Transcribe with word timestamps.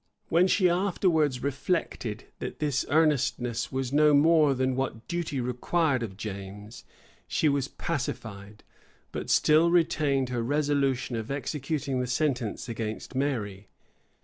When 0.29 0.47
she 0.47 0.67
afterwards 0.67 1.43
reflected, 1.43 2.23
that 2.39 2.57
this 2.57 2.87
earnestness 2.89 3.71
was 3.71 3.93
no 3.93 4.15
more 4.15 4.55
than 4.55 4.75
what 4.75 5.07
duty 5.07 5.39
required 5.39 6.01
of 6.01 6.17
James, 6.17 6.83
she 7.27 7.47
was 7.47 7.67
pacified; 7.67 8.63
but 9.11 9.29
still 9.29 9.69
retained 9.69 10.29
her 10.29 10.41
resolution 10.41 11.15
of 11.15 11.29
executing 11.29 11.99
the 11.99 12.07
sentence 12.07 12.67
against 12.67 13.13
Mary. 13.13 13.67